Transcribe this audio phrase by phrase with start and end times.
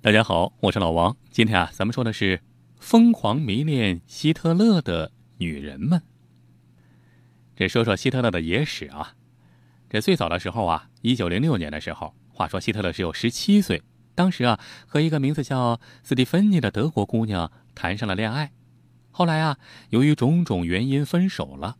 [0.00, 1.16] 大家好，我是老王。
[1.30, 2.40] 今天啊，咱们说的是
[2.78, 6.02] 疯狂迷恋希特勒的女人们。
[7.56, 9.14] 这说说希特勒的野史啊。
[9.90, 13.82] 这最早的时候啊，一九零六年的时候，话说希特勒只有十七岁，
[14.14, 18.52] 当时啊，和一个名字叫斯蒂芬妮的德国姑娘谈上了恋爱。
[19.10, 19.58] 后来啊，
[19.90, 21.76] 由于种种原因分手了。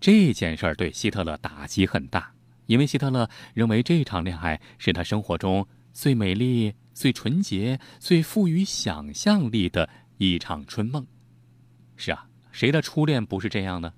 [0.00, 2.32] 这件事儿对希特勒打击很大，
[2.70, 6.72] 因为希特勒认为这场恋爱是他生活中最美丽。
[6.92, 9.88] 最纯洁、最富于想象力的
[10.18, 11.06] 一场春梦。
[11.96, 13.94] 是啊，谁的初恋不是这样呢？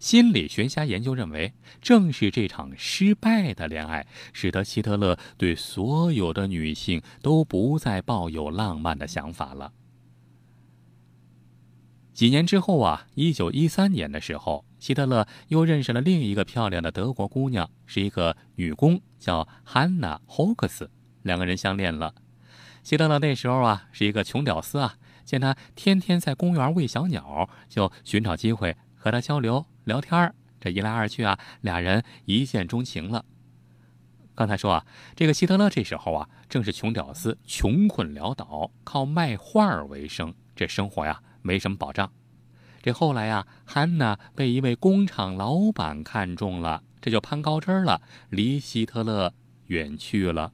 [0.00, 9.72] 心理学家研究认为，正是这场失败的恋爱，使得希特勒对所有的女性都不再抱有浪漫的想法了。
[12.16, 20.90] 几年之后啊，一九一三年的时候，希特勒又认识了另一个漂亮的德国姑娘，是一个女工，叫汉娜·霍克斯。
[21.20, 22.14] 两个人相恋了，
[22.82, 24.94] 希特勒那时候啊是一个穷屌丝啊，
[25.26, 33.26] 见他天天在公园喂小鸟，就寻找机会和他交流聊天这一来二去啊，俩人一见钟情了。
[34.34, 42.12] 刚才说啊，这个希特勒这时候啊正是穷屌丝，穷困潦倒，靠卖画为生，这生活呀没什么保障。
[42.82, 49.32] 这后来呀，汉娜被一位工厂老板看中了，这就攀高枝了，离希特勒
[49.66, 50.52] 远去了。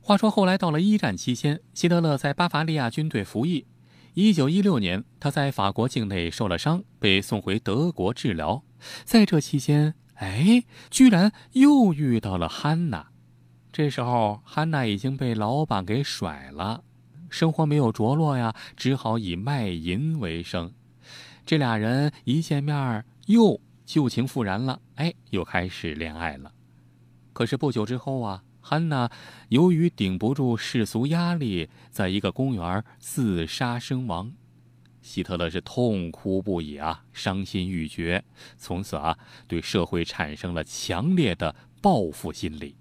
[0.00, 3.66] 话说后来到了一战期间，希特勒在巴伐利亚军队服役。
[4.14, 8.62] 一九一六年，他在法国境内受了伤，被送回德国治疗。
[9.04, 13.08] 在这期间，哎，居然又遇到了汉娜。
[13.70, 16.82] 这时候，汉娜已经被老板给甩了，
[17.30, 20.72] 生活没有着落呀，只好以卖淫为生。
[21.44, 26.52] 这俩人一见面又旧情复燃了，哎，又开始恋爱了。
[27.32, 28.42] 可是不久之后啊。
[28.68, 29.08] 汉娜
[29.48, 34.32] 由于顶不住世俗压力，在一个公园自杀身亡。
[35.00, 38.24] 希特勒是痛哭不已啊，伤心欲绝，
[38.58, 42.74] 从此啊，对社会产生了强烈的报复心理。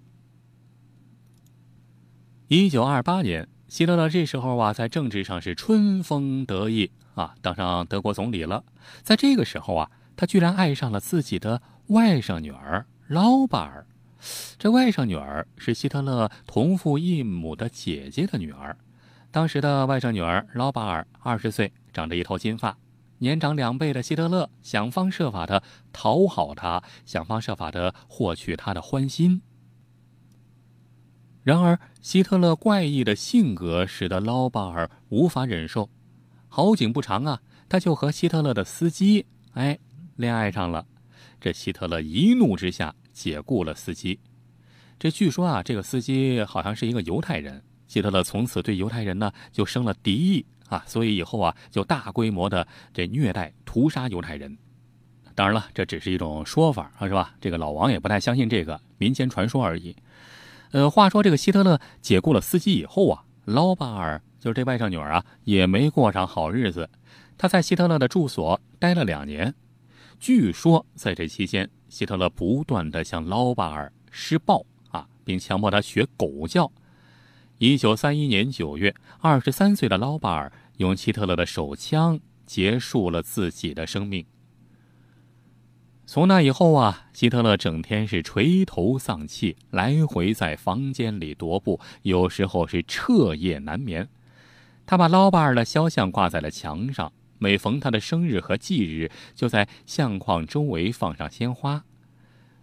[2.47, 8.63] 一九二八年，希特勒这时候啊，在政治上是春风得意啊，当上德国总理了。
[9.03, 13.85] 在这个时候啊，他居然爱上了自己的外甥女儿劳巴尔。
[14.57, 18.77] 这外甥女儿是希特勒同父异母的姐姐的女儿。
[19.29, 22.77] 当时的外甥女儿劳巴尔二十岁，长着一头金发。
[23.17, 29.41] 年长两倍的希特勒想方设法的讨好她，想方设法的获取她的欢心。
[31.45, 35.89] 然而，希特勒怪异的性格使得劳巴尔无法忍受。
[36.49, 37.39] 好景不长啊，
[37.69, 39.79] 他就和希特勒的司机哎
[40.17, 40.85] 恋爱上了。
[41.39, 42.93] 这希特勒一怒之下。
[43.15, 44.19] 解雇了司机，
[44.99, 47.63] 这据说啊，这个司机好像是一个犹太人。
[47.87, 54.57] 希特勒从此对犹太人呢就生了敌意啊，所以以后啊就大规模的这虐待屠杀犹太人。
[55.33, 57.33] 当然了，这只是一种说法啊，是吧？
[57.39, 59.95] 这个老王也不太相信这个民间传说而已。
[60.75, 66.89] 呃，话说这个希特勒解雇了司机以后啊，劳巴尔就是这外甥女儿啊，也没过上好日子。
[67.37, 69.55] 她在希特勒的住所待了两年，
[70.19, 71.69] 据说在这期间。
[71.87, 76.69] 希特勒不断的向劳巴尔施暴啊，并强迫他学狗叫。
[77.57, 84.25] 一九三一年九月，二十三岁的劳巴尔用希特勒的手枪结束了自己的生命。
[86.05, 94.07] 从那以后啊，希特勒整天是垂头丧气，来回在房间里踱步，有时候是彻夜难眠。
[94.85, 97.11] 他把劳巴尔的肖像挂在了墙上。
[97.37, 101.83] 每逢他的生日和忌日，就在相框周围放上鲜花。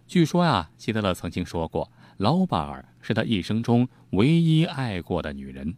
[0.07, 5.75] 据说啊，希特勒曾经说过，劳巴尔是他一生中唯一爱过的女人。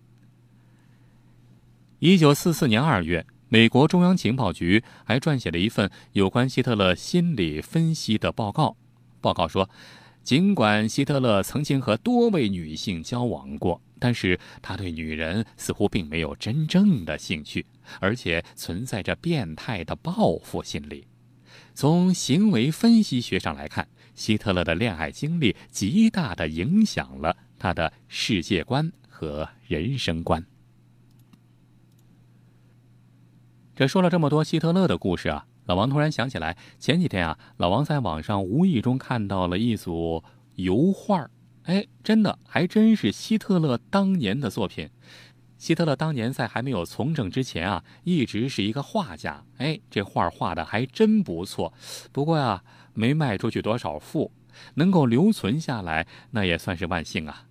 [2.00, 8.76] 一九四四年二月，美国中央情报局还撰写了一份有关希特勒心理分析的报告。
[9.22, 9.70] 报告说。
[10.24, 17.64] 尽管希特勒曾经和多位女性交往过，但是他对女人似乎并没有真正的兴趣，
[18.00, 21.06] 而且存在着变态的报复心理。
[21.76, 30.44] 从行为分析学上来看，希特勒的恋爱经历极大的影响了他的世界观和人生观。
[33.76, 35.46] 这说了这么多希特勒的故事啊。
[35.66, 40.24] 老王突然想起来，前几天啊，老王在网上无意中看到了一组
[40.56, 41.30] 油画
[41.64, 44.90] 哎，真的还真是希特勒当年的作品。
[45.58, 51.74] 希特勒当年在还没有从政之前啊，一直是一个画家，哎，这画画的还真不错。
[52.12, 52.64] 不过呀，
[52.94, 54.32] 没卖出去多少幅。
[54.76, 57.44] 能够留存下来，那也算是万幸啊。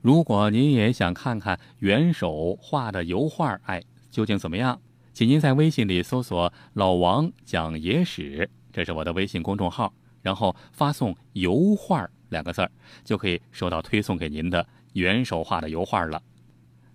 [0.00, 3.82] 如果您也想看看元首画的油画，哎，
[4.12, 4.80] 究竟怎么样？
[5.16, 9.90] 请您在微信里搜索“老王讲野史”，这是我的微信公众号，
[10.20, 12.70] 然后发送“油画”两个字儿，
[13.02, 16.22] 就可以收到推送给您的元首画的油画了。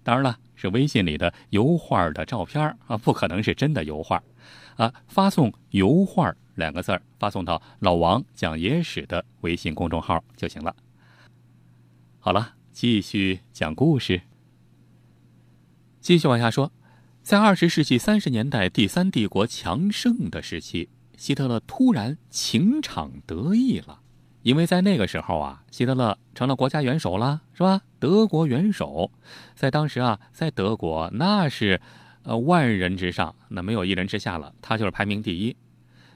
[0.03, 4.21] 当然了，是微信里的油画的照片啊，不可能是真的油画
[4.75, 4.93] 啊。
[5.07, 10.75] 发送“油画”两个字儿，发送到“老王讲野史”的微信公众号就行了。
[12.19, 14.21] 好了，继续讲故事，
[15.99, 16.71] 继续往下说。
[17.31, 24.01] 在二十世纪三十年代，第三帝国强盛的时期，希特勒突然情场得意了，
[24.41, 27.83] 因为在那个时候啊，希特勒成了国家元首了，是吧？
[27.99, 29.09] 德国元首，
[29.55, 31.79] 在当时啊，在德国那是，
[32.23, 35.55] 呃，万人之上，那没有一人之下了，他就是排名第一。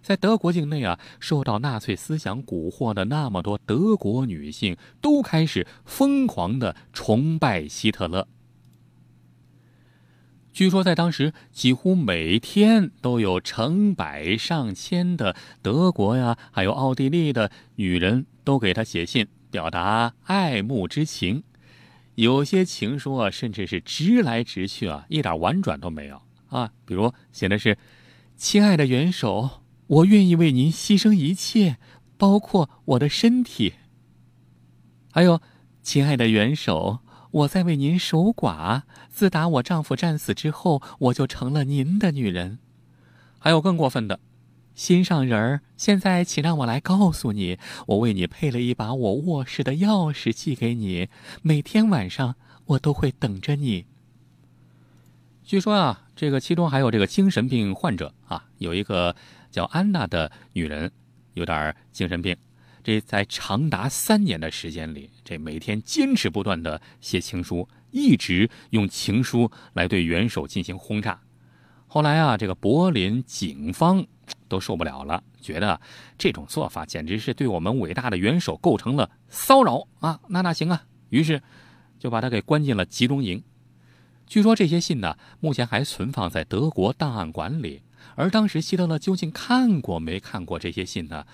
[0.01, 8.27] 在德国境内啊，受到纳粹思想蛊惑的那么多德国女性，都开始疯狂的崇拜希特勒。
[10.55, 21.43] 据说，在当时，几乎每天都有成百上千的德国呀，还有奥地利的女人都给他写信，表达爱慕之情。
[22.15, 26.71] 有些情书啊，甚至是直来直去啊，一点婉转都没有啊。
[26.85, 27.77] 比如写的是
[28.37, 31.75] ：“亲爱的元首，我愿意为您牺牲一切，
[32.17, 33.73] 包括我的身体。”
[35.11, 35.41] 还有
[35.83, 36.99] ：“亲爱的元首。”
[37.35, 38.83] 我在为您守寡。
[39.09, 42.59] 自打我丈夫战死之后，我就成了您的女人。
[43.37, 44.21] 还有更过分的，
[44.73, 51.09] 心上人儿，现在请让我来告诉你，我为你配了一把我卧室的钥匙寄给你，
[51.41, 52.35] 每天晚上
[52.67, 53.85] 我都会等着你。
[55.43, 59.13] 据说啊，这个其中还有这个精神病患者啊，有一个
[59.51, 60.89] 叫安娜的女人，
[61.33, 62.37] 有点精神病。
[62.85, 71.19] 这在长达三年的时间里，这每天坚持不断的写情书，一直用情书来对元首进行轰炸。
[71.87, 74.05] 后来啊，这个柏林警方
[74.47, 75.81] 都受不了了，觉得
[76.15, 80.19] 这种做法简直是对我们伟大的元首构成了骚扰啊！
[80.27, 81.41] 那哪行啊，于是
[81.97, 83.43] 就把他给关进了集中营。
[84.27, 87.81] 据说这些信呢，目前还存放在德国档案馆里。
[88.13, 91.25] 而当时希特勒究竟看过没看过这些信呢？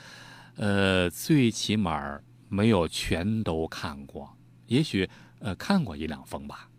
[0.55, 2.19] 呃，最起码
[2.49, 4.37] 没有全都看过，
[4.67, 5.09] 也许
[5.39, 6.69] 呃看过一两封吧。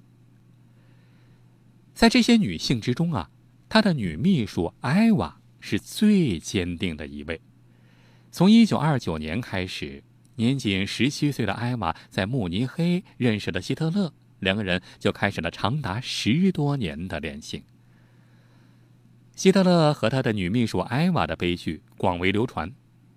[1.95, 3.31] 在这些女性之中啊，
[3.69, 7.41] 他的女秘书艾娃是最坚定的一位。
[8.31, 10.03] 从一九二九年开始，
[10.37, 17.63] 年仅十七岁的艾娃在慕尼黑认识了希特勒，两个人就开始了长达十多年的恋情。
[19.35, 22.73] 希特勒和他的女秘书艾娃的悲剧广为流传。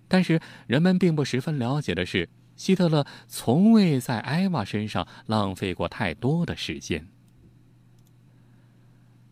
[0.08, 7.06] 但是人们并不十分了解的是，希特勒从未在艾娃身上浪费过太多的时间。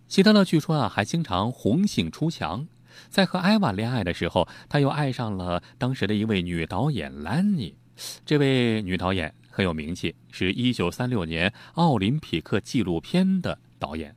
[0.08, 2.66] 希特勒据说啊，还经常红杏出墙。
[3.08, 7.76] 在和艾娃恋爱的时候，他又爱上了当时的一位女导演兰妮。
[8.24, 14.14] 这位女导演很有名气，是一九三六年奥林匹克纪录片的导演。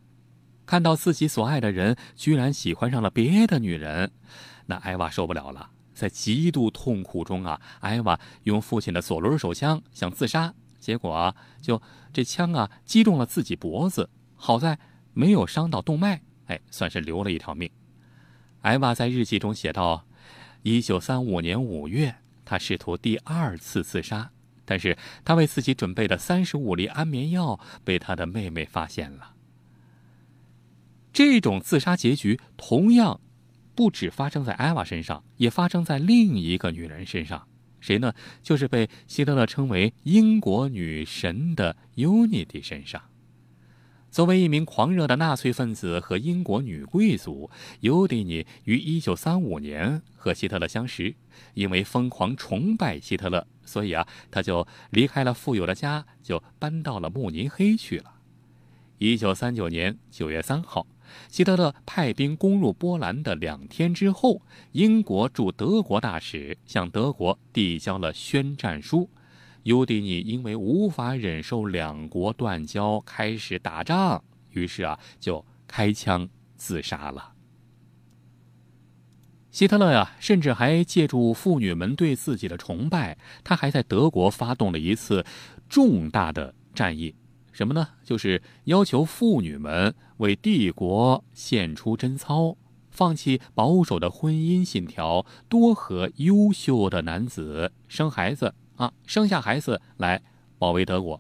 [0.66, 4.12] 看到自己所爱的人居然喜欢上了别的女人，
[4.66, 5.72] 那艾娃受不了了。
[5.98, 11.82] 在极度痛苦中啊，艾娃用父亲的左轮手枪想自杀，结果，就
[12.14, 14.78] 这枪啊击中了自己脖子，好在
[15.14, 17.68] 没有伤到动脉，哎，算是留了一条命。
[18.62, 20.06] 艾娃在日记中写道：，
[20.62, 24.30] 一九三五年五月，他试图第二次自杀，
[24.66, 24.96] 但是
[25.26, 29.34] 他为自己准备的三十五粒安眠药被他的妹妹发现了。
[31.12, 33.20] 这种自杀结局同样。
[33.78, 37.48] 不止发生在艾娃身上，也发生在另一个女人身上。
[37.80, 38.12] 谁呢？
[38.42, 43.00] 就是被希特勒称为“英国女神”的尤尼蒂身上。
[44.10, 51.14] 作为一名狂热的纳粹分子和英国女贵族，尤迪尼于1935年和希特勒相识。
[51.54, 58.16] 因为疯狂崇拜希特勒，所以啊，他就离开了富有的家，就搬到了慕尼黑去了。
[58.98, 60.88] 1939年9月3号。
[61.30, 69.10] 希特勒派兵攻入波兰的两天之后，英国驻德国大使向德国递交了宣战书。
[69.64, 77.34] 尤迪尼因为无法忍受两国断交，开始打仗，于是啊，就开枪自杀了。
[79.52, 85.26] 希特勒呀，甚至还借助妇女们对自己的崇拜，他还在德国发动了一次
[85.68, 87.14] 重大的战役。
[87.58, 87.88] 什么呢？
[88.04, 92.56] 就是要求妇女们为帝国献出贞操，
[92.92, 100.22] 放弃保守的婚姻信条，多和优秀的男子生孩子啊，生下孩子来
[100.60, 101.20] 保卫德国。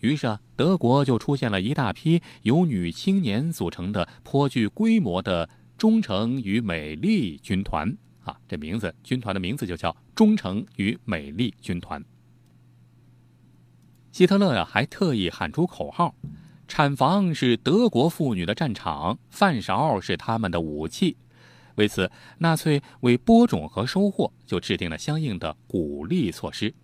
[0.00, 7.94] 于是啊，德国就出现了一大批由女青年组成的颇具规模的忠诚与美丽军团
[8.24, 12.02] 啊，这名字军团的名字就叫忠诚与美丽军团。
[14.18, 16.12] 希特勒呀，还特意喊出口号
[16.66, 21.16] ：“产房是德国妇女的战场，饭勺是他们的武器。”
[21.78, 26.74] 为此，纳粹为播种和收获就制定了相应的鼓励措施，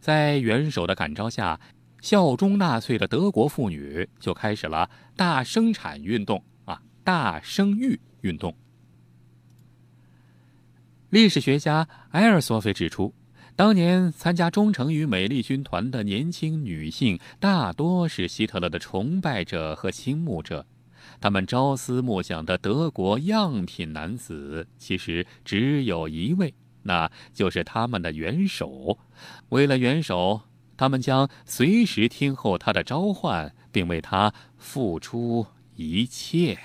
[0.00, 1.60] 在元首的感召下。
[2.00, 8.52] 效忠纳粹的德国妇女就开始了大生产运动啊，大生育运动。
[11.10, 13.14] 历史学家埃尔索菲指出，
[13.54, 20.66] 当年参加忠诚与美丽军团的年轻女性大多是希特勒的崇拜者和倾慕者，
[21.20, 28.98] 他们朝思暮想的德国样品男子其实只有一位，那就是他们的元首。
[29.50, 30.42] 为了元首。
[30.74, 36.58] 他们将随时听候他的召唤，并为他付出一切。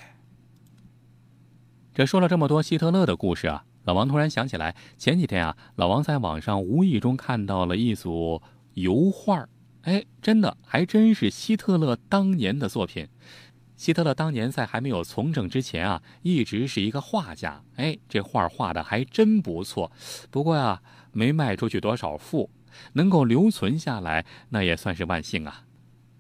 [1.94, 8.42] 这说了这么多希特勒的故事啊，老王突然想起来，前几天啊，老王在网上无意中看到了一组
[8.74, 9.48] 油画
[9.84, 13.08] 哎，真的还真是希特勒当年的作品。
[13.78, 17.64] 希特勒当年在还没有从政之前啊，一直是一个画家。
[17.78, 19.90] 哎，这画画的还真不错，
[20.30, 20.82] 不过呀，
[21.14, 22.50] 没卖出去多少幅。
[22.92, 25.64] 能够留存下来，那也算是万幸啊！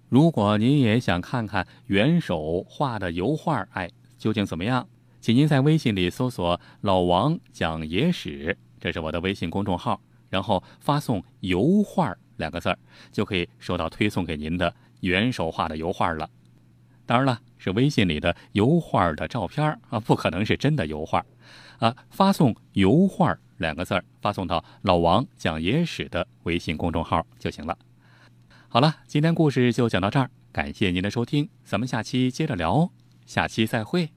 [0.07, 4.87] 如果您也想看看元首画的油画，哎，究竟怎么样？
[5.19, 12.77] 请您在微信里搜索“老王讲野史”，这是我的微信公众号，然后发送“油画”两个字儿，
[13.11, 16.29] 就可以收到推送给您的元首画的油画了。
[17.05, 21.25] 当然了，是微信里的油画的照片啊，不可能是真的油画
[21.79, 21.95] 啊！
[22.09, 23.37] 发送“油画”。
[23.57, 27.75] 两个字儿发送到“老王讲野史”的微信公众号就行了。
[28.67, 32.91] 好了，今天故事就讲到这儿，感谢您的收听，咱们下期接着聊哦，
[33.25, 34.16] 下期再会。